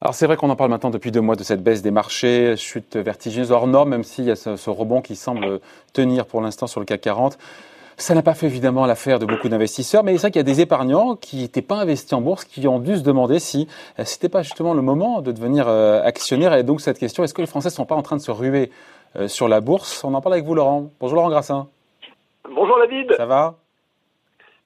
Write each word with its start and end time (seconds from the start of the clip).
Alors 0.00 0.14
c'est 0.14 0.26
vrai 0.26 0.36
qu'on 0.36 0.48
en 0.48 0.56
parle 0.56 0.70
maintenant 0.70 0.88
depuis 0.90 1.10
deux 1.10 1.20
mois 1.20 1.36
de 1.36 1.42
cette 1.42 1.62
baisse 1.62 1.82
des 1.82 1.90
marchés, 1.90 2.56
chute 2.56 2.96
vertigineuse 2.96 3.52
hors 3.52 3.66
norme, 3.66 3.90
même 3.90 4.04
s'il 4.04 4.24
y 4.24 4.30
a 4.30 4.36
ce, 4.36 4.56
ce 4.56 4.70
rebond 4.70 5.02
qui 5.02 5.16
semble 5.16 5.60
tenir 5.92 6.24
pour 6.24 6.40
l'instant 6.40 6.66
sur 6.66 6.80
le 6.80 6.86
CAC 6.86 7.02
40. 7.02 7.38
Ça 7.96 8.14
n'a 8.14 8.22
pas 8.22 8.34
fait 8.34 8.46
évidemment 8.46 8.86
l'affaire 8.86 9.18
de 9.18 9.26
beaucoup 9.26 9.48
d'investisseurs, 9.48 10.02
mais 10.02 10.12
c'est 10.12 10.22
vrai 10.22 10.30
qu'il 10.30 10.40
y 10.40 10.40
a 10.40 10.42
des 10.42 10.60
épargnants 10.60 11.14
qui 11.16 11.42
n'étaient 11.42 11.62
pas 11.62 11.76
investis 11.76 12.12
en 12.12 12.20
bourse, 12.20 12.44
qui 12.44 12.66
ont 12.66 12.80
dû 12.80 12.96
se 12.96 13.02
demander 13.02 13.38
si 13.38 13.68
euh, 13.98 14.04
c'était 14.04 14.28
pas 14.28 14.42
justement 14.42 14.74
le 14.74 14.82
moment 14.82 15.20
de 15.20 15.32
devenir 15.32 15.68
euh, 15.68 16.02
actionnaire. 16.02 16.54
Et 16.54 16.64
donc 16.64 16.80
cette 16.80 16.98
question, 16.98 17.22
est-ce 17.22 17.34
que 17.34 17.40
les 17.40 17.46
Français 17.46 17.68
ne 17.68 17.74
sont 17.74 17.86
pas 17.86 17.94
en 17.94 18.02
train 18.02 18.16
de 18.16 18.22
se 18.22 18.30
ruer 18.30 18.70
euh, 19.16 19.28
sur 19.28 19.48
la 19.48 19.60
bourse? 19.60 20.02
On 20.02 20.14
en 20.14 20.20
parle 20.20 20.34
avec 20.34 20.44
vous, 20.44 20.54
Laurent. 20.54 20.90
Bonjour, 20.98 21.16
Laurent 21.16 21.30
Grassin. 21.30 21.68
Bonjour, 22.52 22.78
David. 22.78 23.14
Ça 23.16 23.26
va? 23.26 23.56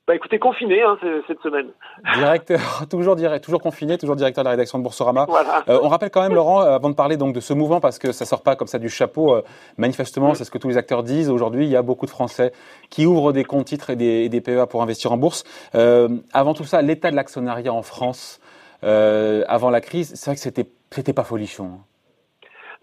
Bah 0.08 0.14
écoutez, 0.14 0.38
confiné 0.38 0.80
hein, 0.80 0.96
cette 1.26 1.38
semaine. 1.42 1.66
Directeur, 2.14 2.86
toujours 2.90 3.14
direct, 3.14 3.44
toujours 3.44 3.60
confiné, 3.60 3.98
toujours 3.98 4.16
directeur 4.16 4.42
de 4.42 4.46
la 4.46 4.52
rédaction 4.52 4.78
de 4.78 4.82
Boursorama. 4.82 5.26
Voilà. 5.28 5.62
Euh, 5.68 5.80
on 5.82 5.88
rappelle 5.88 6.08
quand 6.08 6.22
même, 6.22 6.32
Laurent, 6.32 6.62
euh, 6.62 6.76
avant 6.76 6.88
de 6.88 6.94
parler 6.94 7.18
donc 7.18 7.34
de 7.34 7.40
ce 7.40 7.52
mouvement, 7.52 7.78
parce 7.78 7.98
que 7.98 8.10
ça 8.12 8.24
sort 8.24 8.42
pas 8.42 8.56
comme 8.56 8.68
ça 8.68 8.78
du 8.78 8.88
chapeau. 8.88 9.34
Euh, 9.34 9.42
manifestement, 9.76 10.32
c'est 10.32 10.44
ce 10.44 10.50
que 10.50 10.56
tous 10.56 10.70
les 10.70 10.78
acteurs 10.78 11.02
disent. 11.02 11.28
Aujourd'hui, 11.28 11.66
il 11.66 11.70
y 11.70 11.76
a 11.76 11.82
beaucoup 11.82 12.06
de 12.06 12.10
Français 12.10 12.52
qui 12.88 13.04
ouvrent 13.04 13.34
des 13.34 13.44
comptes 13.44 13.66
titres 13.66 13.90
et 13.90 13.96
des, 13.96 14.24
et 14.24 14.28
des 14.30 14.40
PEA 14.40 14.66
pour 14.66 14.82
investir 14.82 15.12
en 15.12 15.18
bourse. 15.18 15.44
Euh, 15.74 16.08
avant 16.32 16.54
tout 16.54 16.64
ça, 16.64 16.80
l'état 16.80 17.10
de 17.10 17.16
l'actionnariat 17.16 17.74
en 17.74 17.82
France 17.82 18.40
avant 18.80 19.68
la 19.68 19.82
crise, 19.82 20.14
c'est 20.14 20.30
vrai 20.30 20.36
que 20.36 20.40
c'était 20.40 20.66
c'était 20.90 21.12
pas 21.12 21.24
folichon. 21.24 21.66
Hein. 21.66 21.80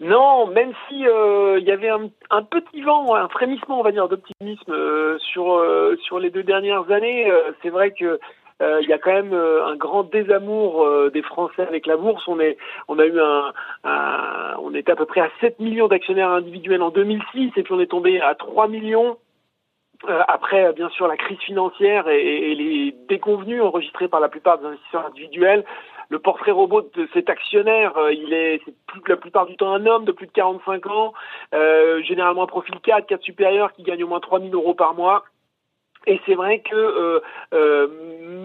Non, 0.00 0.46
même 0.48 0.72
si 0.88 1.06
euh, 1.06 1.58
il 1.58 1.64
y 1.66 1.70
avait 1.70 1.88
un, 1.88 2.42
petit 2.42 2.82
vent, 2.82 3.14
un 3.14 3.28
frémissement, 3.28 3.80
on 3.80 3.82
va 3.82 3.92
dire, 3.92 4.08
d'optimisme 4.08 4.72
euh, 4.72 5.16
sur 5.18 5.54
euh, 5.54 5.96
sur 6.02 6.18
les 6.18 6.30
deux 6.30 6.42
dernières 6.42 6.90
années, 6.90 7.32
c'est 7.62 7.70
vrai 7.70 7.92
que 7.92 8.18
il 8.60 8.88
y 8.88 8.92
a 8.94 8.98
quand 8.98 9.12
même 9.12 9.34
un 9.34 9.76
grand 9.76 10.02
désamour 10.02 10.88
des 11.12 11.20
Français 11.20 11.66
avec 11.66 11.86
la 11.86 11.98
bourse. 11.98 12.26
On 12.26 12.40
est, 12.40 12.56
on 12.88 12.98
a 12.98 13.04
eu 13.04 13.20
un, 13.20 13.52
un 13.84 14.56
on 14.62 14.74
était 14.74 14.92
à 14.92 14.96
peu 14.96 15.04
près 15.04 15.20
à 15.20 15.28
7 15.42 15.60
millions 15.60 15.88
d'actionnaires 15.88 16.30
individuels 16.30 16.80
en 16.80 16.88
2006 16.88 17.52
et 17.54 17.62
puis 17.62 17.74
on 17.74 17.80
est 17.80 17.90
tombé 17.90 18.18
à 18.22 18.34
3 18.34 18.68
millions 18.68 19.18
après, 20.28 20.72
bien 20.72 20.88
sûr, 20.90 21.06
la 21.08 21.16
crise 21.16 21.38
financière 21.38 22.08
et, 22.08 22.52
et, 22.52 22.54
les 22.54 22.94
déconvenus 23.08 23.62
enregistrés 23.62 24.08
par 24.08 24.20
la 24.20 24.28
plupart 24.28 24.58
des 24.58 24.66
investisseurs 24.66 25.06
individuels 25.06 25.64
le 26.08 26.18
portrait 26.18 26.50
robot 26.50 26.82
de 26.82 27.08
cet 27.12 27.28
actionnaire, 27.28 27.96
euh, 27.96 28.12
il 28.12 28.32
est, 28.32 28.60
c'est 28.64 28.74
plus, 28.86 29.00
la 29.08 29.16
plupart 29.16 29.46
du 29.46 29.56
temps 29.56 29.72
un 29.72 29.86
homme 29.86 30.04
de 30.04 30.12
plus 30.12 30.26
de 30.26 30.32
45 30.32 30.86
ans, 30.86 31.12
euh, 31.54 32.02
généralement 32.02 32.44
un 32.44 32.46
profil 32.46 32.76
4, 32.82 33.06
4 33.06 33.22
supérieur, 33.22 33.72
qui 33.72 33.82
gagne 33.82 34.04
au 34.04 34.08
moins 34.08 34.20
3000 34.20 34.54
euros 34.54 34.74
par 34.74 34.94
mois. 34.94 35.24
Et 36.08 36.20
c'est 36.24 36.34
vrai 36.34 36.60
que 36.60 36.76
euh, 36.76 37.20
euh, 37.52 37.88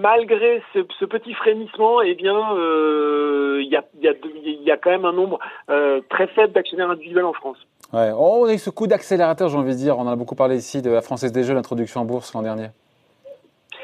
malgré 0.02 0.64
ce, 0.74 0.80
ce, 1.00 1.06
petit 1.06 1.34
frémissement, 1.36 2.02
eh 2.02 2.16
bien, 2.16 2.40
il 2.54 2.58
euh, 2.58 3.62
y, 3.64 3.76
a, 3.76 3.84
y, 4.02 4.08
a, 4.08 4.14
y, 4.44 4.72
a, 4.72 4.78
quand 4.78 4.90
même 4.90 5.06
un 5.06 5.14
nombre 5.14 5.38
euh, 5.70 6.02
très 6.10 6.26
faible 6.28 6.54
d'actionnaires 6.54 6.90
individuels 6.90 7.26
en 7.26 7.34
France. 7.34 7.60
Ouais. 7.94 8.12
Oh, 8.16 8.44
on 8.44 8.46
a 8.46 8.54
eu 8.54 8.58
ce 8.58 8.70
coup 8.70 8.88
d'accélérateur, 8.88 9.50
j'ai 9.50 9.58
envie 9.58 9.74
de 9.74 9.78
dire. 9.78 9.98
On 9.98 10.04
en 10.04 10.12
a 10.12 10.16
beaucoup 10.16 10.36
parlé 10.36 10.58
ici 10.58 10.82
de 10.82 10.90
la 10.90 11.02
Française 11.02 11.32
des 11.32 11.44
Jeux, 11.44 11.54
l'introduction 11.54 12.02
en 12.02 12.06
bourse 12.06 12.34
l'an 12.34 12.42
dernier. 12.42 12.68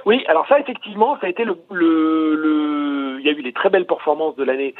Oui, 0.05 0.23
alors 0.27 0.47
ça, 0.47 0.59
effectivement, 0.59 1.17
ça 1.19 1.27
a 1.27 1.29
été 1.29 1.43
le, 1.43 1.57
le, 1.71 2.35
le 2.35 3.06
il 3.19 3.25
y 3.25 3.29
a 3.29 3.31
eu 3.31 3.41
les 3.41 3.53
très 3.53 3.69
belles 3.69 3.85
performances 3.85 4.35
de 4.35 4.43
l'année 4.43 4.75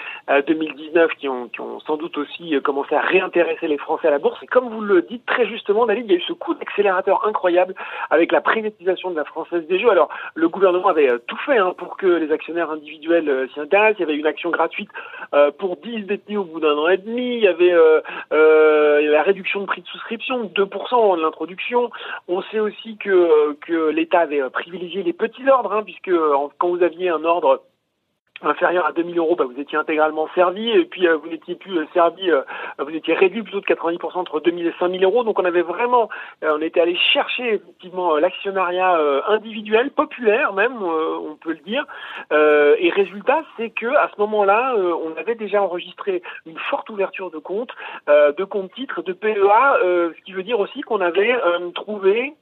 2019 0.48 1.04
euh, 1.04 1.16
qui 1.20 1.30
ont, 1.30 1.48
qui 1.48 1.62
ont 1.62 1.80
sans 1.82 1.98
doute 1.98 2.18
aussi 2.18 2.56
euh, 2.56 2.62
commencé 2.62 2.96
à 2.96 3.02
réintéresser 3.02 3.68
les 3.68 3.78
Français 3.78 4.08
à 4.08 4.12
la 4.12 4.20
bourse. 4.20 4.42
Et 4.44 4.48
comme 4.48 4.70
vous 4.70 4.82
le 4.82 5.02
dites 5.02 5.26
très 5.26 5.48
justement, 5.48 5.86
David, 5.86 6.06
il 6.06 6.12
y 6.12 6.16
a 6.16 6.18
eu 6.18 6.24
ce 6.28 6.34
coup 6.34 6.54
d'accélérateur 6.54 7.26
incroyable 7.28 7.76
avec 8.10 8.32
la 8.32 8.42
privatisation 8.42 9.12
de 9.12 9.16
la 9.16 9.26
Française 9.26 9.66
des 9.68 9.80
Jeux. 9.80 9.90
Alors, 9.90 10.10
le 10.36 10.50
gouvernement 10.50 10.90
avait 10.90 11.10
euh, 11.10 11.20
tout 11.28 11.38
fait 11.46 11.58
hein, 11.58 11.74
pour 11.78 11.98
que 11.98 12.08
les 12.08 12.32
actionnaires 12.32 12.72
individuels 12.72 13.50
s'y 13.54 13.60
intéressent. 13.60 14.00
Il 14.00 14.02
y 14.02 14.04
avait 14.04 14.18
une 14.18 14.28
action 14.28 14.50
gratuite 14.50 14.90
pour 15.58 15.78
10 15.78 16.04
détenus 16.04 16.40
au 16.40 16.44
bout 16.44 16.60
d'un 16.60 16.76
an 16.76 16.88
et 16.88 16.98
demi. 16.98 17.36
Il 17.36 17.44
y 17.44 17.48
avait 17.48 17.74
la 18.32 19.24
réduction 19.24 19.62
de 19.62 19.66
prix 19.66 19.82
de 19.82 19.88
souscription, 19.88 20.46
2% 20.46 21.18
de 21.18 21.22
l'introduction. 21.22 21.90
On 22.28 22.42
sait 22.44 22.60
aussi 22.60 22.98
que, 22.98 23.54
que 23.62 23.90
l'État 23.90 24.20
avait 24.20 24.50
privilégié 24.50 25.04
les 25.04 25.14
petits 25.14 25.48
ordres, 25.50 25.74
hein, 25.74 25.84
puisque 25.84 26.12
quand 26.58 26.70
vous 26.70 26.84
aviez 26.84 27.10
un 27.10 27.24
ordre 27.24 27.62
inférieur 28.42 28.86
à 28.86 28.92
2000 28.92 29.18
euros, 29.18 29.36
bah, 29.36 29.46
vous 29.46 29.60
étiez 29.60 29.78
intégralement 29.78 30.28
servi, 30.36 30.70
et 30.70 30.86
puis 30.86 31.08
euh, 31.08 31.18
vous 31.18 31.30
n'étiez 31.30 31.56
plus 31.56 31.78
euh, 31.78 31.86
servi, 31.94 32.30
euh, 32.30 32.42
vous 32.80 32.94
étiez 32.96 33.14
réduit 33.14 33.44
plutôt 33.44 33.60
de 33.60 33.66
90% 33.66 34.18
entre 34.18 34.40
2000 34.40 34.68
et 34.68 34.74
5000 34.80 35.04
euros. 35.04 35.24
Donc 35.24 35.40
on 35.40 35.46
avait 35.46 35.62
vraiment, 35.62 36.10
on 36.42 36.62
était 36.62 36.82
allé 36.82 36.96
chercher 36.96 37.56
effectivement 37.56 38.18
l'actionnariat 38.18 38.98
individuel, 39.28 39.92
populaire 39.92 40.54
même, 40.54 40.82
on 40.82 41.36
peut 41.36 41.52
le 41.52 41.60
dire. 41.66 41.86
et 42.32 42.90
résultat, 42.90 43.44
c'est 43.58 43.70
que 43.70 43.88
à 43.88 44.10
ce 44.14 44.20
moment-là, 44.22 44.76
on 44.76 45.16
avait 45.18 45.36
déjà 45.36 45.62
enregistré 45.62 46.22
une 46.46 46.58
forte 46.70 46.90
ouverture 46.90 47.32
de 47.32 47.38
comptes, 47.38 47.72
de 48.08 48.44
comptes 48.44 48.72
titres, 48.74 49.02
de 49.02 49.14
PEA, 49.14 49.80
ce 49.82 50.22
qui 50.24 50.34
veut 50.34 50.44
dire 50.44 50.60
aussi 50.60 50.82
qu'on 50.82 51.02
avait 51.02 51.36
trouvé 51.74 52.34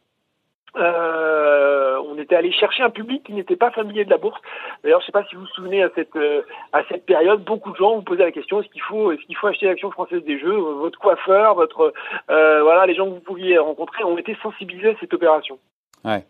euh, 0.77 1.99
on 2.07 2.17
était 2.17 2.35
allé 2.35 2.51
chercher 2.51 2.83
un 2.83 2.89
public 2.89 3.23
qui 3.23 3.33
n'était 3.33 3.55
pas 3.55 3.71
familier 3.71 4.05
de 4.05 4.09
la 4.09 4.17
bourse. 4.17 4.39
D'ailleurs, 4.83 4.99
je 4.99 5.03
ne 5.03 5.05
sais 5.07 5.11
pas 5.11 5.25
si 5.25 5.35
vous 5.35 5.41
vous 5.41 5.47
souvenez 5.47 5.83
à 5.83 5.89
cette 5.95 6.15
euh, 6.15 6.41
à 6.73 6.83
cette 6.89 7.05
période, 7.05 7.43
beaucoup 7.43 7.71
de 7.71 7.77
gens 7.77 7.95
vous 7.95 8.01
posaient 8.01 8.23
la 8.23 8.31
question 8.31 8.61
est-ce 8.61 8.69
qu'il 8.69 8.81
faut 8.81 9.11
est-ce 9.11 9.21
qu'il 9.25 9.35
faut 9.35 9.47
acheter 9.47 9.67
l'action 9.67 9.91
française 9.91 10.23
des 10.23 10.39
jeux? 10.39 10.55
Votre 10.55 10.99
coiffeur, 10.99 11.55
votre 11.55 11.93
euh, 12.29 12.61
voilà, 12.63 12.85
les 12.85 12.95
gens 12.95 13.05
que 13.05 13.13
vous 13.13 13.19
pouviez 13.19 13.57
rencontrer 13.57 14.03
ont 14.03 14.17
été 14.17 14.35
sensibilisés 14.41 14.89
à 14.89 14.95
cette 14.99 15.13
opération. 15.13 15.59
Ouais. 16.03 16.23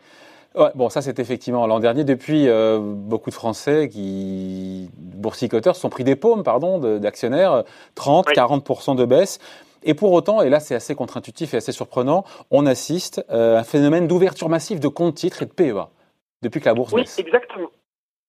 Ouais, 0.56 0.70
bon, 0.76 0.90
ça 0.90 1.02
c'est 1.02 1.20
effectivement 1.20 1.68
l'an 1.68 1.80
dernier. 1.80 2.04
Depuis, 2.04 2.48
euh, 2.48 2.80
beaucoup 2.82 3.30
de 3.30 3.36
Français 3.36 3.90
qui 3.90 4.90
boursicoteurs 4.98 5.76
sont 5.76 5.90
pris 5.90 6.04
des 6.04 6.16
paumes, 6.16 6.44
pardon, 6.44 6.80
d'actionnaires, 7.00 7.64
30, 7.96 8.28
oui. 8.30 8.34
40% 8.36 8.96
de 8.96 9.06
baisse. 9.06 9.40
Et 9.84 9.94
pour 9.94 10.14
autant, 10.14 10.42
et 10.42 10.50
là 10.50 10.60
c'est 10.60 10.76
assez 10.76 10.96
contre-intuitif 10.96 11.54
et 11.54 11.58
assez 11.58 11.72
surprenant, 11.72 12.24
on 12.52 12.66
assiste 12.66 13.24
euh, 13.30 13.58
à 13.58 13.60
un 13.60 13.64
phénomène 13.64 14.08
d'ouverture 14.08 14.50
massive 14.50 14.80
de 14.80 14.88
comptes 14.88 15.16
titres 15.16 15.44
et 15.44 15.46
de 15.46 15.52
PEA 15.52 15.90
depuis 16.42 16.60
que 16.60 16.66
la 16.66 16.74
bourse 16.74 16.94
oui, 16.94 17.02
baisse. 17.02 17.20
Exactement. 17.20 17.70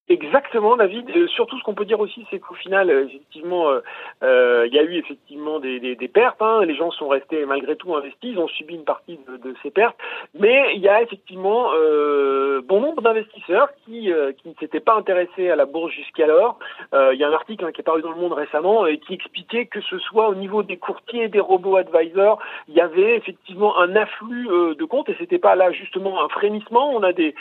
Exactement, 0.09 0.77
David. 0.77 1.11
Euh, 1.17 1.27
surtout, 1.27 1.59
ce 1.59 1.65
qu'on 1.65 1.75
peut 1.75 1.85
dire 1.85 1.99
aussi, 1.99 2.25
c'est 2.31 2.39
qu'au 2.39 2.55
final, 2.55 2.91
euh, 2.91 3.07
effectivement, 3.07 3.71
euh, 3.71 3.81
euh, 4.23 4.65
il 4.69 4.73
y 4.73 4.79
a 4.79 4.85
eu 4.85 4.95
effectivement 4.95 5.59
des, 5.59 5.81
des, 5.81 5.97
des 5.97 6.07
pertes. 6.07 6.41
Hein. 6.41 6.65
Les 6.65 6.77
gens 6.77 6.93
sont 6.93 7.09
restés 7.09 7.45
malgré 7.45 7.75
tout 7.75 7.93
investis, 7.93 8.31
ils 8.31 8.39
ont 8.39 8.47
subi 8.47 8.77
une 8.77 8.85
partie 8.85 9.19
de, 9.27 9.37
de 9.37 9.57
ces 9.65 9.73
pertes. 9.73 9.97
Mais 10.39 10.75
il 10.77 10.81
y 10.81 10.89
a 10.89 11.03
effectivement 11.03 11.71
euh, 11.75 12.61
bon 12.65 12.81
nombre 12.81 13.03
d'investisseurs 13.03 13.69
qui, 13.85 14.13
qui 14.43 14.49
ne 14.49 14.55
s'étaient 14.61 14.79
pas 14.79 14.95
intéressés 14.95 15.51
à 15.51 15.57
la 15.57 15.67
bourse 15.67 15.93
jusqu'alors. 15.93 16.59
Il 16.93 17.19
y 17.19 17.25
a 17.25 17.29
un 17.29 17.33
article 17.33 17.65
hein, 17.65 17.73
qui 17.73 17.81
est 17.81 17.85
paru 17.85 18.01
dans 18.01 18.11
le 18.11 18.17
Monde 18.17 18.33
récemment 18.33 18.87
et 18.87 18.99
qui 18.99 19.15
expliquait 19.15 19.67
que 19.67 19.81
ce 19.81 19.99
soit 19.99 20.29
au 20.29 20.35
niveau 20.37 20.63
des 20.63 20.77
courtiers, 20.77 21.29
des 21.29 21.41
robots 21.41 21.77
advisors, 21.77 22.39
il 22.69 22.75
y 22.75 22.81
avait 22.81 23.17
effectivement 23.17 23.77
un 23.79 23.97
afflux 23.97 24.49
de 24.49 24.85
comptes 24.85 25.09
et 25.09 25.17
c'était 25.19 25.39
pas 25.39 25.57
là 25.57 25.73
justement 25.73 26.23
un 26.23 26.29
frémissement. 26.29 26.91
On 26.95 27.03
a 27.03 27.13
des 27.13 27.35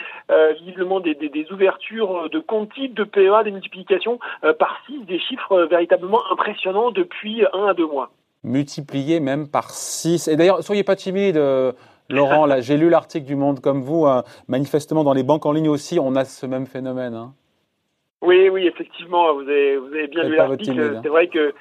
visiblement 0.58 1.00
des, 1.00 1.14
des, 1.14 1.28
des 1.28 1.50
ouvertures 1.52 2.28
de 2.28 2.38
comptes 2.40 2.55
type 2.64 2.94
de 2.94 3.04
PEA 3.04 3.44
des 3.44 3.50
multiplications 3.50 4.18
euh, 4.44 4.54
par 4.54 4.80
6, 4.86 5.04
des 5.04 5.18
chiffres 5.18 5.52
euh, 5.52 5.66
véritablement 5.66 6.20
impressionnants 6.32 6.90
depuis 6.90 7.44
un 7.52 7.66
à 7.66 7.74
deux 7.74 7.86
mois. 7.86 8.10
Multiplié 8.44 9.20
même 9.20 9.48
par 9.48 9.70
6. 9.70 10.28
Et 10.28 10.36
d'ailleurs, 10.36 10.62
soyez 10.62 10.84
pas 10.84 10.96
timide. 10.96 11.36
Euh, 11.36 11.72
Laurent, 12.08 12.46
là, 12.46 12.60
j'ai 12.60 12.76
lu 12.76 12.88
l'article 12.88 13.26
du 13.26 13.36
Monde 13.36 13.60
comme 13.60 13.82
vous. 13.82 14.06
Hein. 14.06 14.22
manifestement, 14.48 15.04
dans 15.04 15.12
les 15.12 15.24
banques 15.24 15.44
en 15.44 15.52
ligne 15.52 15.68
aussi, 15.68 15.98
on 15.98 16.14
a 16.14 16.24
ce 16.24 16.46
même 16.46 16.66
phénomène. 16.66 17.14
Hein. 17.14 17.34
Oui, 18.22 18.48
oui, 18.48 18.66
effectivement, 18.66 19.34
vous 19.34 19.42
avez, 19.42 19.76
vous 19.76 19.88
avez 19.88 20.06
bien 20.06 20.22
lu 20.22 20.36
l'article. 20.36 20.80
Hein. 20.80 21.00
C'est 21.02 21.08
vrai 21.08 21.26
que 21.26 21.52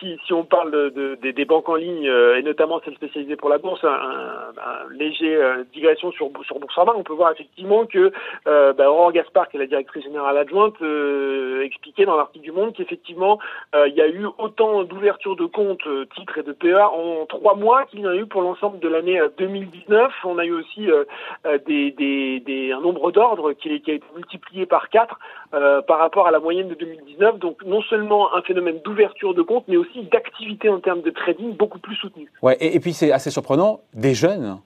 si, 0.00 0.32
on 0.32 0.44
parle 0.44 0.70
de, 0.70 1.18
de, 1.22 1.30
des 1.30 1.44
banques 1.44 1.68
en 1.68 1.74
ligne, 1.74 2.08
euh, 2.08 2.38
et 2.38 2.42
notamment 2.42 2.80
celles 2.84 2.94
spécialisées 2.94 3.36
pour 3.36 3.48
la 3.48 3.58
bourse, 3.58 3.82
un, 3.84 3.88
un, 3.88 4.94
léger 4.94 5.34
euh, 5.34 5.64
digression 5.72 6.10
sur, 6.12 6.30
sur 6.44 6.58
Boursorama, 6.58 6.94
on 6.96 7.02
peut 7.02 7.12
voir 7.12 7.32
effectivement 7.32 7.86
que 7.86 8.12
euh, 8.46 8.72
bah, 8.72 8.90
Aurore 8.90 9.12
Gaspard, 9.12 9.48
qui 9.48 9.56
est 9.56 9.60
la 9.60 9.66
directrice 9.66 10.04
générale 10.04 10.36
adjointe, 10.38 10.74
euh, 10.82 11.62
expliquait 11.62 12.04
dans 12.04 12.16
l'article 12.16 12.44
du 12.44 12.52
Monde 12.52 12.72
qu'effectivement, 12.74 13.38
il 13.74 13.94
y 13.94 14.00
a 14.00 14.08
eu 14.08 14.26
autant 14.38 14.84
d'ouverture 14.84 15.36
de 15.36 15.44
comptes, 15.44 15.86
titres 16.14 16.38
et 16.38 16.42
de 16.42 16.52
PEA 16.52 16.88
en 16.88 17.26
trois 17.26 17.54
mois 17.54 17.84
qu'il 17.86 18.00
y 18.00 18.06
en 18.06 18.10
a 18.10 18.16
eu 18.16 18.26
pour 18.26 18.42
l'ensemble 18.42 18.78
de 18.78 18.88
l'année 18.88 19.20
2019. 19.38 20.12
On 20.24 20.38
a 20.38 20.44
eu 20.44 20.52
aussi 20.52 20.88
un 21.44 22.80
nombre 22.80 23.10
d'ordres 23.12 23.52
qui, 23.52 23.80
qui, 23.80 23.90
a 23.90 23.94
été 23.94 24.06
multiplié 24.14 24.66
par 24.66 24.88
quatre 24.88 25.18
par 25.50 25.98
rapport 25.98 26.26
à 26.26 26.30
la 26.30 26.40
moyenne 26.40 26.68
de 26.68 26.74
2019. 26.74 27.38
Donc 27.38 27.64
non 27.64 27.82
seulement 27.82 28.34
un 28.34 28.42
phénomène 28.42 28.80
d'ouverture 28.84 29.34
de 29.34 29.42
comptes, 29.42 29.65
mais 29.68 29.76
aussi 29.76 30.02
d'activité 30.04 30.68
en 30.68 30.80
termes 30.80 31.02
de 31.02 31.10
trading 31.10 31.56
beaucoup 31.56 31.78
plus 31.78 31.96
soutenue. 31.96 32.30
Ouais, 32.42 32.56
et, 32.60 32.76
et 32.76 32.80
puis 32.80 32.92
c'est 32.92 33.12
assez 33.12 33.30
surprenant, 33.30 33.80
des 33.94 34.14
jeunes. 34.14 34.60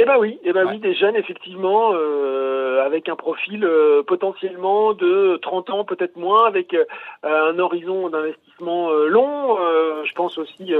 Eh 0.00 0.06
ben 0.06 0.16
oui, 0.18 0.40
eh 0.42 0.52
ben 0.52 0.66
ouais. 0.66 0.72
oui, 0.72 0.78
des 0.80 0.94
jeunes 0.94 1.14
effectivement 1.14 1.92
euh, 1.94 2.84
avec 2.84 3.08
un 3.08 3.14
profil 3.14 3.64
euh, 3.64 4.02
potentiellement 4.02 4.92
de 4.92 5.38
30 5.40 5.70
ans, 5.70 5.84
peut-être 5.84 6.16
moins, 6.16 6.46
avec 6.46 6.74
euh, 6.74 6.84
un 7.22 7.56
horizon 7.60 8.08
d'investissement 8.08 8.90
long. 8.92 9.56
je 10.04 10.12
pense 10.14 10.36
aussi 10.38 10.72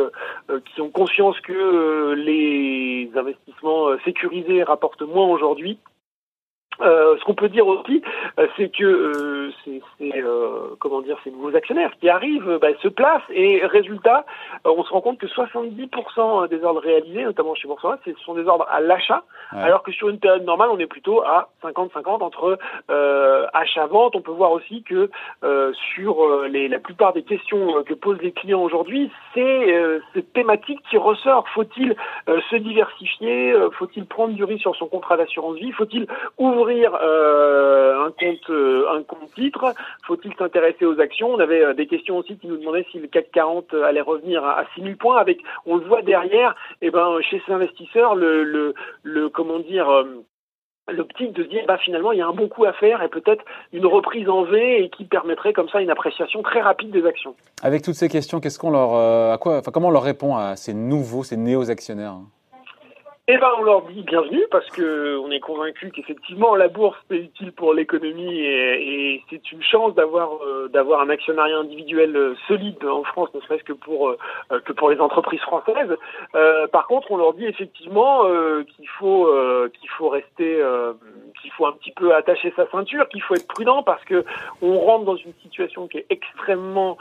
qui 0.74 0.80
ont 0.80 0.90
conscience 0.90 1.38
que 1.40 2.12
les 2.14 3.10
investissements 3.16 3.88
sécurisés 4.04 4.62
rapportent 4.62 5.02
moins 5.02 5.26
aujourd'hui 5.26 5.78
Euh, 6.80 7.16
ce 7.18 7.24
qu'on 7.24 7.34
peut 7.34 7.48
dire 7.48 7.66
aussi, 7.66 8.02
euh, 8.38 8.46
c'est 8.56 8.68
que 8.68 8.84
euh, 8.84 9.52
c'est 9.64 9.80
comment 10.80 11.00
dire 11.02 11.16
ces 11.24 11.30
nouveaux 11.30 11.54
actionnaires 11.54 11.92
qui 12.00 12.08
arrivent, 12.08 12.58
bah, 12.60 12.68
se 12.82 12.88
placent 12.88 13.22
et 13.30 13.64
résultat, 13.64 14.24
on 14.64 14.82
se 14.82 14.90
rend 14.90 15.00
compte 15.00 15.18
que 15.18 15.26
70% 15.26 16.48
des 16.48 16.64
ordres 16.64 16.80
réalisés, 16.80 17.24
notamment 17.24 17.54
chez 17.54 17.68
Boursorama, 17.68 18.00
ce 18.04 18.12
sont 18.24 18.34
des 18.34 18.46
ordres 18.46 18.66
à 18.70 18.80
l'achat, 18.80 19.24
alors 19.52 19.82
que 19.82 19.92
sur 19.92 20.08
une 20.08 20.18
période 20.18 20.44
normale, 20.44 20.70
on 20.70 20.78
est 20.78 20.86
plutôt 20.86 21.22
à 21.22 21.50
50-50 21.62 22.22
entre 22.22 22.58
achat-vente. 23.52 24.16
On 24.16 24.20
peut 24.20 24.32
voir 24.32 24.52
aussi 24.52 24.82
que 24.82 25.10
sur 25.94 26.44
les, 26.48 26.68
la 26.68 26.78
plupart 26.78 27.12
des 27.12 27.22
questions 27.22 27.82
que 27.84 27.94
posent 27.94 28.20
les 28.20 28.32
clients 28.32 28.62
aujourd'hui, 28.62 29.10
c'est 29.34 30.00
cette 30.12 30.32
thématique 30.32 30.80
qui 30.90 30.98
ressort. 30.98 31.48
Faut-il 31.50 31.94
se 32.26 32.56
diversifier? 32.56 33.54
Faut-il 33.78 34.06
prendre 34.06 34.34
du 34.34 34.44
risque 34.44 34.62
sur 34.62 34.76
son 34.76 34.86
contrat 34.86 35.16
d'assurance 35.16 35.56
vie? 35.56 35.72
Faut-il 35.72 36.06
ouvrir 36.38 36.63
ouvrir 36.64 36.94
euh, 36.94 38.06
un 38.06 38.10
compte 38.10 38.50
euh, 38.50 38.86
un 38.96 39.02
compte 39.02 39.32
titre 39.34 39.74
Faut-il 40.06 40.34
s'intéresser 40.36 40.86
aux 40.86 40.98
actions? 41.00 41.32
On 41.32 41.38
avait 41.38 41.62
euh, 41.62 41.74
des 41.74 41.86
questions 41.86 42.16
aussi 42.16 42.38
qui 42.38 42.46
nous 42.46 42.56
demandaient 42.56 42.86
si 42.90 42.98
le 42.98 43.08
CAC 43.08 43.30
40 43.32 43.74
allait 43.74 44.00
revenir 44.00 44.42
à, 44.44 44.60
à 44.60 44.64
6000 44.74 44.96
points. 44.96 45.18
Avec, 45.18 45.40
on 45.66 45.76
le 45.76 45.84
voit 45.84 46.02
derrière, 46.02 46.54
et 46.80 46.86
eh 46.86 46.90
ben 46.90 47.18
chez 47.20 47.42
ces 47.46 47.52
investisseurs, 47.52 48.14
le, 48.14 48.74
le, 49.02 49.28
comment 49.28 49.58
dire 49.58 49.88
l'optique 50.90 51.32
de 51.32 51.44
se 51.44 51.48
dire 51.48 51.64
bah 51.66 51.78
finalement 51.78 52.12
il 52.12 52.18
y 52.18 52.22
a 52.22 52.26
un 52.26 52.32
bon 52.32 52.48
coup 52.48 52.64
à 52.64 52.72
faire 52.74 53.02
et 53.02 53.08
peut-être 53.08 53.42
une 53.72 53.86
reprise 53.86 54.28
en 54.28 54.42
V 54.44 54.84
et 54.84 54.90
qui 54.90 55.04
permettrait 55.04 55.54
comme 55.54 55.68
ça 55.68 55.80
une 55.80 55.90
appréciation 55.90 56.42
très 56.42 56.60
rapide 56.60 56.90
des 56.90 57.06
actions. 57.06 57.34
Avec 57.62 57.82
toutes 57.82 57.94
ces 57.94 58.08
questions, 58.08 58.40
qu'est-ce 58.40 58.58
qu'on 58.58 58.70
leur 58.70 58.94
à 58.94 59.38
quoi 59.38 59.58
enfin 59.58 59.70
comment 59.70 59.88
on 59.88 59.92
leur 59.92 60.02
répond 60.02 60.36
à 60.36 60.56
ces 60.56 60.74
nouveaux 60.74 61.24
ces 61.24 61.36
néo 61.36 61.70
actionnaires 61.70 62.16
eh 63.26 63.38
ben, 63.38 63.48
on 63.58 63.62
leur 63.62 63.80
dit 63.86 64.02
bienvenue 64.02 64.44
parce 64.50 64.68
que 64.68 65.16
on 65.16 65.30
est 65.30 65.40
convaincu 65.40 65.90
qu'effectivement 65.90 66.54
la 66.56 66.68
bourse 66.68 66.98
est 67.10 67.16
utile 67.16 67.52
pour 67.52 67.72
l'économie 67.72 68.38
et, 68.38 69.22
c'est 69.30 69.50
une 69.50 69.62
chance 69.62 69.94
d'avoir 69.94 70.44
euh, 70.44 70.68
d'avoir 70.68 71.00
un 71.00 71.08
actionnariat 71.08 71.56
individuel 71.56 72.14
euh, 72.14 72.34
solide 72.46 72.84
en 72.84 73.02
France, 73.02 73.30
ne 73.32 73.40
serait-ce 73.40 73.64
que 73.64 73.72
pour 73.72 74.10
euh, 74.10 74.18
que 74.66 74.74
pour 74.74 74.90
les 74.90 75.00
entreprises 75.00 75.40
françaises. 75.40 75.96
par 76.70 76.86
contre, 76.86 77.10
on 77.12 77.16
leur 77.16 77.32
dit 77.32 77.46
effectivement 77.46 78.24
qu'il 78.76 78.88
faut 78.98 79.32
qu'il 79.72 79.88
faut 79.96 80.10
rester 80.10 80.62
qu'il 81.44 81.52
faut 81.52 81.66
un 81.66 81.72
petit 81.72 81.92
peu 81.92 82.14
attacher 82.14 82.52
sa 82.56 82.66
ceinture, 82.70 83.08
qu'il 83.08 83.22
faut 83.22 83.34
être 83.34 83.46
prudent 83.46 83.82
parce 83.82 84.02
que 84.04 84.24
on 84.62 84.78
rentre 84.80 85.04
dans 85.04 85.16
une 85.16 85.34
situation 85.42 85.86
qui 85.86 85.98
est 85.98 86.06
extrêmement 86.08 86.96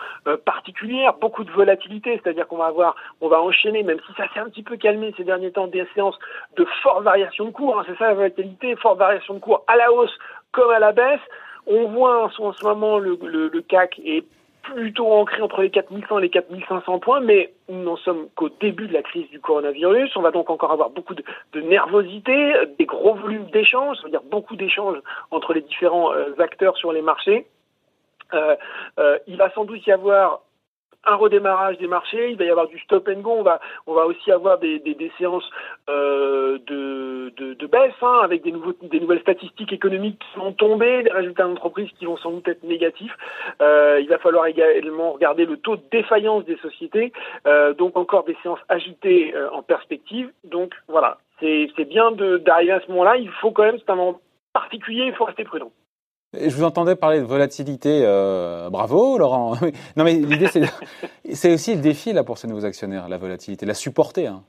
particulière, 0.46 1.14
beaucoup 1.20 1.46
de 1.46 1.52
volatilité, 1.52 2.20
c'est-à-dire 2.22 2.48
qu'on 2.48 2.58
va 2.58 2.66
avoir 2.66 2.96
on 3.22 3.30
va 3.30 3.42
enchaîner 3.42 3.84
même 3.84 4.00
si 4.06 4.14
ça 4.16 4.28
s'est 4.34 4.40
un 4.40 4.50
petit 4.50 4.64
peu 4.64 4.76
calmé 4.76 5.14
ces 5.16 5.24
derniers 5.24 5.52
temps 5.52 5.68
des 5.68 5.88
séances 5.96 6.20
de 6.58 6.66
fortes 6.82 7.04
variations 7.04 7.46
de 7.46 7.52
cours. 7.52 7.80
Hein, 7.80 7.86
c'est 7.88 7.98
ça 7.98 8.08
la 8.08 8.14
volatilité, 8.16 8.76
forte 8.76 9.00
variation 9.00 9.36
de 9.36 9.40
cours 9.40 9.64
à 9.68 9.78
la 9.78 9.92
hausse 9.92 10.18
comme 10.52 10.72
à 10.72 10.80
la 10.80 10.92
baisse. 10.92 11.22
On 11.66 11.88
voit 11.88 12.26
en 12.26 12.52
ce 12.52 12.66
moment 12.66 13.00
le, 13.00 13.62
CAC 13.62 14.00
est 14.06 14.26
plutôt 14.64 15.12
ancré 15.12 15.42
entre 15.42 15.62
les 15.62 15.70
4100 15.70 16.20
et 16.20 16.22
les 16.24 16.30
4500 16.30 17.00
points, 17.00 17.20
mais 17.20 17.54
nous 17.70 17.84
n'en 17.84 17.98
sommes 17.98 18.28
qu'au 18.36 18.50
début 18.50 18.88
de 18.88 18.94
la 18.94 19.04
crise 19.04 19.30
du 19.30 19.40
coronavirus. 19.40 20.16
On 20.16 20.22
va 20.22 20.32
donc 20.32 20.50
encore 20.50 20.72
avoir 20.72 20.90
beaucoup 20.90 21.14
de, 21.14 21.24
nervosité, 21.62 22.54
des 22.80 22.86
gros 22.86 23.14
volumes 23.16 23.50
d'échanges, 23.52 23.98
c'est-à-dire 24.02 24.24
beaucoup 24.24 24.56
d'échanges 24.56 24.98
entre 25.32 25.54
les 25.54 25.62
différents 25.62 26.14
euh, 26.14 26.34
acteurs 26.40 26.78
sur 26.78 26.92
les 26.92 27.02
marchés. 27.02 27.46
Euh, 28.34 28.56
euh, 29.00 29.20
il 29.28 29.38
va 29.38 29.52
sans 29.52 29.66
doute 29.66 29.86
y 29.86 29.92
avoir 29.92 30.42
un 31.06 31.16
redémarrage 31.16 31.78
des 31.78 31.88
marchés, 31.88 32.32
il 32.32 32.38
va 32.38 32.46
y 32.46 32.50
avoir 32.50 32.68
du 32.68 32.80
stop 32.80 33.08
and 33.08 33.22
go, 33.22 33.32
on 33.32 33.44
va, 33.44 33.60
on 33.88 33.94
va 33.94 34.06
aussi 34.06 34.32
avoir 34.32 34.58
des, 34.60 34.80
des, 34.80 34.94
des 34.94 35.12
séances 35.18 35.50
euh, 35.90 36.58
de, 36.68 37.34
de, 37.38 37.54
de, 37.54 37.68
baisse, 37.68 37.94
hein, 38.02 38.20
avec 38.24 38.44
des, 38.44 38.52
nouveaux, 38.52 38.74
des 38.82 39.00
nouvelles 39.00 39.22
statistiques 39.22 39.74
économiques 39.74 40.20
qui 40.20 40.40
vont 40.40 40.54
tomber, 40.54 41.04
des 41.04 41.12
résultats 41.12 41.44
d'entreprise 41.44 41.90
qui 42.00 42.06
vont 42.06 42.18
sans 42.18 42.32
doute 42.32 42.48
être 42.48 42.64
négatifs. 42.64 43.16
Euh, 43.62 44.00
il 44.02 44.08
va 44.08 44.18
falloir 44.18 44.46
également 44.46 45.12
regarder 45.12 45.46
le 45.46 45.58
taux 45.58 45.76
de 45.76 45.84
défaillance 45.92 46.46
des 46.46 46.58
sociétés, 46.58 47.12
euh, 47.48 47.74
donc 47.74 47.98
encore 47.98 48.24
des 48.24 48.38
séances 48.42 48.64
agitées 48.70 49.36
euh, 49.36 49.50
en 49.52 49.62
perspective. 49.62 50.32
Donc 50.44 50.74
voilà, 50.88 51.18
c'est 51.40 51.86
bien 51.90 52.12
d'arriver 52.12 52.72
à 52.72 52.80
ce 52.80 52.88
moment-là, 52.92 53.18
il 53.18 53.30
faut 53.30 53.52
quand 53.52 53.64
même, 53.64 53.78
c'est 53.78 53.90
un 53.90 53.96
moment 53.96 54.22
particulier, 54.54 55.06
il 55.08 55.14
faut 55.14 55.26
rester 55.26 55.44
prudent. 55.44 55.72
Je 56.34 56.56
vous 56.56 56.64
entendais 56.64 56.96
parler 56.96 57.20
de 57.20 57.26
volatilité. 57.26 58.02
Euh, 58.04 58.70
bravo, 58.70 59.18
Laurent. 59.18 59.54
non, 59.96 60.04
mais 60.04 60.14
l'idée, 60.14 60.48
c'est 61.34 61.54
aussi 61.54 61.76
le 61.76 61.82
défi 61.82 62.12
là 62.12 62.24
pour 62.24 62.38
ces 62.38 62.48
nouveaux 62.48 62.66
actionnaires, 62.66 63.08
la 63.08 63.18
volatilité, 63.18 63.66
la 63.66 63.76
supporter. 63.76 64.28
Hein. 64.28 64.44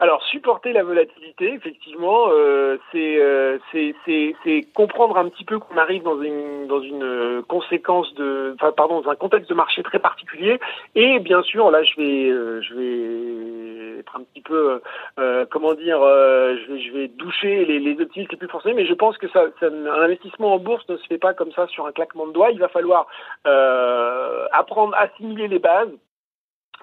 Alors 0.00 0.22
supporter 0.22 0.72
la 0.72 0.84
volatilité, 0.84 1.54
effectivement, 1.54 2.28
euh, 2.30 2.78
euh, 2.94 3.58
c'est 3.72 4.62
comprendre 4.72 5.16
un 5.16 5.28
petit 5.28 5.44
peu 5.44 5.58
qu'on 5.58 5.76
arrive 5.76 6.04
dans 6.04 6.22
une 6.22 6.68
dans 6.68 6.80
une 6.80 7.42
conséquence 7.48 8.14
de, 8.14 8.54
enfin 8.54 8.70
pardon, 8.70 9.00
dans 9.00 9.10
un 9.10 9.16
contexte 9.16 9.50
de 9.50 9.54
marché 9.54 9.82
très 9.82 9.98
particulier. 9.98 10.60
Et 10.94 11.18
bien 11.18 11.42
sûr, 11.42 11.72
là, 11.72 11.82
je 11.82 11.96
vais 11.96 12.28
je 12.62 12.74
vais 12.74 13.67
être 13.98 14.16
un 14.16 14.24
petit 14.24 14.40
peu, 14.40 14.80
euh, 15.18 15.46
comment 15.50 15.74
dire, 15.74 15.98
je 16.00 16.72
vais 16.72 16.78
je 16.80 16.92
vais 16.92 17.08
doucher 17.08 17.64
les, 17.64 17.78
les 17.80 18.00
optimistes 18.00 18.32
les 18.32 18.38
plus 18.38 18.48
forcés, 18.48 18.72
mais 18.72 18.86
je 18.86 18.94
pense 18.94 19.18
que 19.18 19.28
ça, 19.28 19.44
ça, 19.60 19.66
un 19.66 20.02
investissement 20.02 20.54
en 20.54 20.58
bourse 20.58 20.88
ne 20.88 20.96
se 20.96 21.06
fait 21.06 21.18
pas 21.18 21.34
comme 21.34 21.52
ça 21.52 21.66
sur 21.68 21.86
un 21.86 21.92
claquement 21.92 22.26
de 22.26 22.32
doigts. 22.32 22.50
Il 22.50 22.60
va 22.60 22.68
falloir 22.68 23.06
apprendre 24.52 24.94
à 24.94 25.02
assimiler 25.02 25.48
les 25.48 25.58
bases 25.58 25.90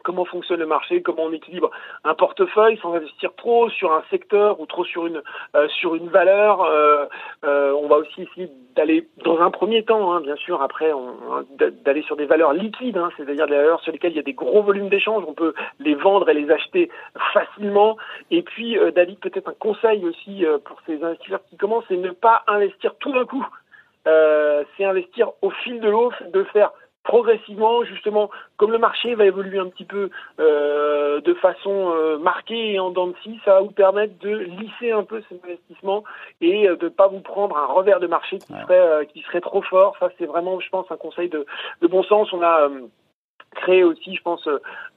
comment 0.05 0.23
fonctionne 0.23 0.59
le 0.59 0.67
marché, 0.67 1.01
comment 1.01 1.23
on 1.23 1.31
équilibre 1.33 1.71
un 2.03 2.13
portefeuille 2.13 2.77
sans 2.77 2.93
investir 2.93 3.33
trop 3.35 3.69
sur 3.69 3.91
un 3.91 4.03
secteur 4.09 4.59
ou 4.59 4.65
trop 4.65 4.85
sur 4.85 5.07
une 5.07 5.21
euh, 5.55 5.67
sur 5.67 5.95
une 5.95 6.07
valeur. 6.07 6.61
Euh, 6.61 7.05
euh, 7.43 7.73
on 7.73 7.87
va 7.87 7.97
aussi 7.97 8.21
essayer 8.21 8.49
d'aller 8.75 9.07
dans 9.23 9.39
un 9.39 9.49
premier 9.49 9.83
temps, 9.83 10.13
hein, 10.13 10.21
bien 10.21 10.35
sûr, 10.35 10.61
après 10.61 10.91
d'aller 11.83 12.03
sur 12.03 12.15
des 12.15 12.25
valeurs 12.25 12.53
liquides, 12.53 12.97
hein, 12.97 13.09
c'est-à-dire 13.17 13.47
des 13.47 13.55
valeurs 13.55 13.81
sur 13.81 13.91
lesquelles 13.91 14.11
il 14.11 14.17
y 14.17 14.19
a 14.19 14.23
des 14.23 14.33
gros 14.33 14.61
volumes 14.61 14.89
d'échanges, 14.89 15.23
on 15.27 15.33
peut 15.33 15.53
les 15.79 15.95
vendre 15.95 16.29
et 16.29 16.33
les 16.33 16.51
acheter 16.51 16.89
facilement. 17.33 17.97
Et 18.31 18.43
puis 18.43 18.77
David, 18.95 19.19
peut-être 19.19 19.49
un 19.49 19.55
conseil 19.57 20.05
aussi 20.05 20.45
pour 20.65 20.77
ces 20.85 21.03
investisseurs 21.03 21.43
qui 21.49 21.57
commencent, 21.57 21.85
c'est 21.87 21.97
ne 21.97 22.11
pas 22.11 22.43
investir 22.47 22.95
tout 22.99 23.11
d'un 23.11 23.25
coup. 23.25 23.45
c'est 24.05 24.85
investir 24.85 25.31
au 25.41 25.49
fil 25.49 25.79
de 25.79 25.89
l'eau, 25.89 26.11
de 26.33 26.43
faire 26.45 26.71
progressivement, 27.05 27.85
justement, 27.85 28.29
comme 28.57 28.71
le 28.71 28.77
marché 28.77 29.15
va 29.15 29.25
évoluer 29.25 29.59
un 29.59 29.69
petit 29.69 29.85
peu 29.85 30.09
euh, 30.39 31.21
de 31.21 31.33
façon 31.35 31.93
euh, 31.93 32.17
marquée 32.17 32.73
et 32.73 32.79
en 32.79 32.89
dents 32.89 33.07
de 33.07 33.15
scie, 33.23 33.39
ça 33.45 33.53
va 33.53 33.61
vous 33.61 33.71
permettre 33.71 34.17
de 34.19 34.29
lisser 34.29 34.91
un 34.91 35.03
peu 35.03 35.23
cet 35.29 35.45
investissement 35.45 36.03
et 36.41 36.67
euh, 36.67 36.75
de 36.75 36.85
ne 36.85 36.89
pas 36.89 37.07
vous 37.07 37.21
prendre 37.21 37.55
un 37.57 37.67
revers 37.67 37.99
de 37.99 38.07
marché 38.07 38.39
qui 38.39 38.53
serait 38.53 39.07
qui 39.13 39.21
serait 39.21 39.41
trop 39.41 39.61
fort. 39.61 39.95
Ça, 39.99 40.09
c'est 40.17 40.25
vraiment, 40.25 40.59
je 40.59 40.69
pense, 40.69 40.91
un 40.91 40.97
conseil 40.97 41.29
de, 41.29 41.45
de 41.81 41.87
bon 41.87 42.03
sens. 42.03 42.33
On 42.33 42.41
a 42.41 42.69
créé 43.55 43.83
aussi, 43.83 44.15
je 44.15 44.21
pense, 44.21 44.47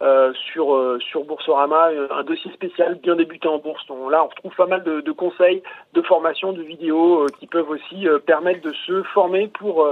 euh, 0.03 0.33
sur 0.53 0.75
euh, 0.75 0.99
sur 1.01 1.25
Boursorama, 1.25 1.91
un 2.11 2.23
dossier 2.25 2.53
spécial 2.53 2.99
bien 3.03 3.17
débuté 3.17 3.49
en 3.49 3.59
bourse. 3.59 3.83
là, 3.89 4.25
on 4.25 4.29
retrouve 4.29 4.55
pas 4.57 4.67
mal 4.67 4.85
de, 4.85 5.01
de 5.01 5.13
conseils, 5.13 5.63
de 5.95 6.03
formations, 6.03 6.53
de 6.53 6.63
vidéos 6.63 7.27
qui 7.39 7.47
peuvent 7.47 7.71
aussi 7.71 8.07
permettre 8.27 8.61
de 8.63 8.73
se 8.87 9.03
former 9.15 9.49
pour 9.49 9.87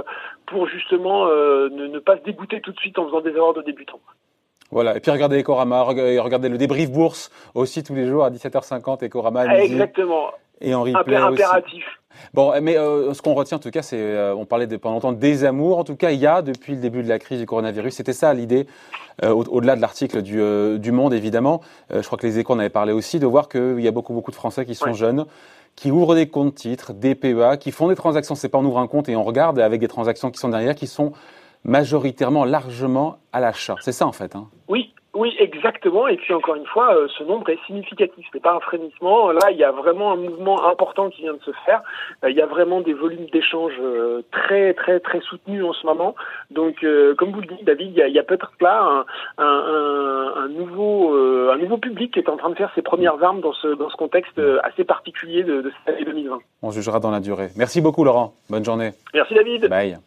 pour 0.45 0.67
justement 0.67 1.25
ne, 1.25 1.87
ne, 1.87 1.99
pas 1.99 2.17
se 2.17 2.23
dégoûter 2.23 2.61
tout 2.61 2.71
de 2.71 2.79
suite 2.79 2.99
en 2.99 3.05
faisant 3.05 3.21
des 3.21 3.31
erreurs 3.31 3.53
de 3.53 3.61
débutants. 3.61 3.99
Voilà, 4.69 4.97
et 4.97 4.99
puis 4.99 5.11
regardez 5.11 5.39
Ecorama, 5.41 5.81
regardez 5.83 6.49
le 6.49 6.57
débrief 6.57 6.91
bourse 6.91 7.31
aussi 7.55 7.83
tous 7.83 7.95
les 7.95 8.05
jours 8.05 8.25
à 8.25 8.29
17h50, 8.29 9.05
Ecorama. 9.05 9.45
Exactement. 9.57 10.31
Et 10.61 10.73
en 10.73 10.83
replay 10.83 11.15
impératif. 11.15 11.85
Bon, 12.33 12.53
mais 12.61 12.77
euh, 12.77 13.13
ce 13.13 13.21
qu'on 13.21 13.33
retient 13.33 13.57
en 13.57 13.59
tout 13.59 13.71
cas, 13.71 13.81
c'est, 13.81 13.99
euh, 13.99 14.35
on 14.35 14.45
parlait 14.45 14.67
de, 14.67 14.77
pendant 14.77 14.95
longtemps 14.95 15.11
des 15.11 15.43
amours. 15.45 15.77
En 15.77 15.83
tout 15.83 15.95
cas, 15.95 16.11
il 16.11 16.19
y 16.19 16.27
a 16.27 16.41
depuis 16.41 16.73
le 16.73 16.81
début 16.81 17.03
de 17.03 17.09
la 17.09 17.19
crise 17.19 17.39
du 17.39 17.45
coronavirus, 17.45 17.93
c'était 17.93 18.13
ça 18.13 18.33
l'idée, 18.33 18.67
euh, 19.23 19.31
au-delà 19.31 19.75
de 19.75 19.81
l'article 19.81 20.21
du, 20.21 20.39
du, 20.79 20.91
Monde 20.91 21.13
évidemment. 21.13 21.61
je 21.91 22.01
crois 22.01 22.17
que 22.17 22.25
les 22.25 22.39
échos 22.39 22.53
en 22.53 22.59
avaient 22.59 22.69
parlé 22.69 22.91
aussi, 22.91 23.19
de 23.19 23.27
voir 23.27 23.49
qu'il 23.49 23.79
y 23.79 23.87
a 23.87 23.91
beaucoup 23.91 24.13
beaucoup 24.13 24.31
de 24.31 24.35
Français 24.35 24.65
qui 24.65 24.73
sont 24.73 24.93
jeunes, 24.93 25.25
qui 25.75 25.91
ouvrent 25.91 26.15
des 26.15 26.27
comptes 26.27 26.55
titres, 26.55 26.93
des 26.93 27.13
PEA, 27.13 27.57
qui 27.59 27.71
font 27.71 27.87
des 27.87 27.95
transactions. 27.95 28.35
C'est 28.35 28.49
pas 28.49 28.57
on 28.57 28.65
ouvre 28.65 28.79
un 28.79 28.87
compte 28.87 29.09
et 29.09 29.15
on 29.15 29.23
regarde 29.23 29.59
avec 29.59 29.79
des 29.79 29.87
transactions 29.87 30.31
qui 30.31 30.39
sont 30.39 30.49
derrière, 30.49 30.75
qui 30.75 30.87
sont 30.87 31.13
majoritairement, 31.63 32.45
largement 32.45 33.17
à 33.31 33.39
l'achat. 33.39 33.75
C'est 33.81 33.91
ça 33.91 34.07
en 34.07 34.11
fait. 34.11 34.35
Hein. 34.35 34.47
Oui, 34.67 34.86
oui, 35.17 35.35
exactement. 35.39 36.07
Et 36.07 36.15
puis 36.15 36.31
encore 36.31 36.55
une 36.55 36.65
fois, 36.67 36.95
euh, 36.95 37.07
ce 37.17 37.23
nombre 37.23 37.49
est 37.49 37.57
significatif. 37.65 38.23
C'est 38.31 38.41
pas 38.41 38.53
un 38.53 38.59
frémissement. 38.59 39.31
Là, 39.31 39.49
il 39.49 39.57
y 39.57 39.63
a 39.63 39.71
vraiment 39.71 40.11
un 40.11 40.15
mouvement 40.15 40.69
important 40.69 41.09
qui 41.09 41.23
vient 41.23 41.33
de 41.33 41.41
se 41.41 41.51
faire. 41.65 41.81
Euh, 42.23 42.29
il 42.29 42.37
y 42.37 42.41
a 42.41 42.45
vraiment 42.45 42.81
des 42.81 42.93
volumes 42.93 43.25
d'échanges 43.33 43.73
euh, 43.81 44.21
très, 44.31 44.75
très, 44.75 44.99
très 44.99 45.19
soutenus 45.21 45.63
en 45.63 45.73
ce 45.73 45.87
moment. 45.87 46.13
Donc, 46.51 46.85
comme 47.17 47.31
vous 47.31 47.41
le 47.41 47.47
dites, 47.47 47.65
David, 47.65 47.93
il 48.07 48.13
y 48.13 48.19
a, 48.19 48.23
peut-être 48.23 48.51
là 48.61 49.05
un, 49.37 50.47
nouveau, 50.49 51.13
un 51.13 51.57
nouveau 51.57 51.77
public 51.77 52.13
qui 52.13 52.19
est 52.19 52.29
en 52.29 52.37
train 52.37 52.49
de 52.49 52.55
faire 52.55 52.71
ses 52.75 52.81
premières 52.81 53.21
armes 53.23 53.41
dans 53.41 53.53
ce, 53.53 53.67
dans 53.67 53.89
ce 53.89 53.95
contexte 53.95 54.39
assez 54.63 54.83
particulier 54.83 55.43
de, 55.43 55.61
de 55.61 55.71
cette 55.71 55.95
année 55.95 56.05
2020. 56.05 56.39
On 56.61 56.71
jugera 56.71 56.99
dans 56.99 57.11
la 57.11 57.19
durée. 57.19 57.49
Merci 57.57 57.81
beaucoup, 57.81 58.03
Laurent. 58.03 58.33
Bonne 58.49 58.63
journée. 58.65 58.91
Merci, 59.13 59.33
David. 59.33 59.67
Bye. 59.67 59.97